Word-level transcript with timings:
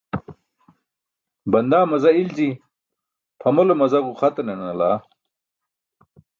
Bandaa 1.51 1.89
maza 1.91 2.09
ilji, 2.21 2.49
phamole 3.41 3.73
maza 3.81 3.99
guxatane 4.05 4.53
nalaa. 4.59 4.97